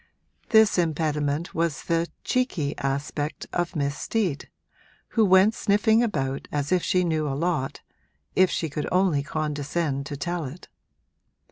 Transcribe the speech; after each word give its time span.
This 0.49 0.79
impediment 0.79 1.53
was 1.53 1.83
the 1.83 2.07
'cheeky' 2.23 2.75
aspect 2.79 3.45
of 3.53 3.75
Miss 3.75 3.95
Steet, 3.95 4.49
who 5.09 5.23
went 5.23 5.53
sniffing 5.53 6.01
about 6.01 6.47
as 6.51 6.71
if 6.71 6.81
she 6.81 7.03
knew 7.03 7.27
a 7.27 7.37
lot, 7.37 7.81
if 8.35 8.49
she 8.49 8.67
should 8.67 8.89
only 8.91 9.21
condescend 9.21 10.07
to 10.07 10.17
tell 10.17 10.45
it. 10.45 10.69